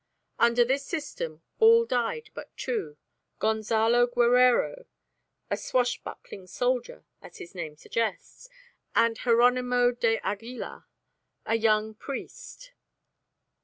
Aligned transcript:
Under 0.39 0.65
this 0.65 0.83
system 0.83 1.43
all 1.59 1.85
died 1.85 2.31
but 2.33 2.49
two, 2.57 2.97
Gonzalo 3.37 4.07
Guerrero, 4.07 4.85
a 5.51 5.55
swash 5.55 5.99
buckling 6.01 6.47
soldier, 6.47 7.05
as 7.21 7.37
his 7.37 7.53
name 7.53 7.75
suggests, 7.75 8.49
and 8.95 9.15
Jeronimo 9.15 9.91
de 9.91 10.17
Aguilar, 10.25 10.87
a 11.45 11.53
young 11.55 11.93
priest. 11.93 12.71